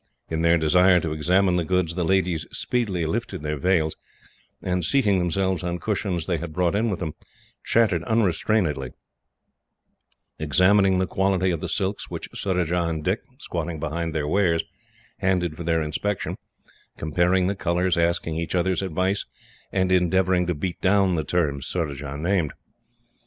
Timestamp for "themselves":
5.19-5.61